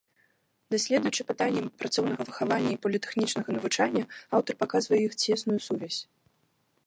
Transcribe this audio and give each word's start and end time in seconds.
Даследуючы 0.75 1.21
пытанні 1.31 1.61
працоўнага 1.81 2.21
выхавання 2.29 2.71
і 2.77 2.79
політэхнічнага 2.87 3.49
навучання, 3.57 4.03
аўтар 4.37 4.53
паказвае 4.63 5.01
іх 5.03 5.13
цесную 5.27 5.59
сувязь. 5.69 5.99